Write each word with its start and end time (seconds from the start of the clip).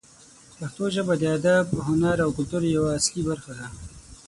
پښتو 0.57 0.85
ژبه 0.95 1.13
د 1.21 1.23
ادب، 1.37 1.65
هنر 1.87 2.17
او 2.25 2.29
کلتور 2.37 2.61
یوه 2.75 2.89
اصلي 2.99 3.21
برخه 3.29 3.51
ده. 3.59 3.65